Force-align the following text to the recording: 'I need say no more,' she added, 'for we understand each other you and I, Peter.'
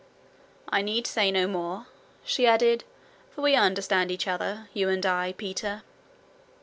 'I 0.69 0.81
need 0.81 1.05
say 1.05 1.29
no 1.29 1.45
more,' 1.45 1.85
she 2.25 2.47
added, 2.47 2.83
'for 3.29 3.43
we 3.43 3.53
understand 3.53 4.09
each 4.09 4.27
other 4.27 4.67
you 4.73 4.89
and 4.89 5.05
I, 5.05 5.33
Peter.' 5.37 5.83